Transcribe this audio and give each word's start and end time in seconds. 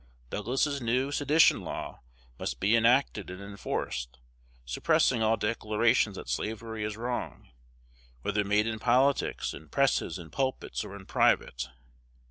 Douglas's 0.31 0.81
new 0.81 1.11
sedition 1.11 1.61
law 1.61 1.99
must 2.39 2.59
be 2.59 2.75
enacted 2.75 3.29
and 3.29 3.39
enforced, 3.39 4.17
suppressing 4.65 5.21
all 5.21 5.37
declarations 5.37 6.15
that 6.15 6.27
slavery 6.27 6.83
is 6.83 6.97
wrong, 6.97 7.51
whether 8.23 8.43
made 8.43 8.65
in 8.65 8.79
politics, 8.79 9.53
in 9.53 9.69
presses, 9.69 10.17
in 10.17 10.31
pulpits, 10.31 10.83
or 10.83 10.95
in 10.95 11.05
private. 11.05 11.67